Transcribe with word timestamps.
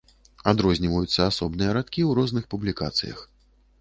Адрозніваюцца 0.51 1.27
асобныя 1.31 1.75
радкі 1.79 2.01
ў 2.09 2.19
розных 2.21 2.49
публікацыях. 2.55 3.23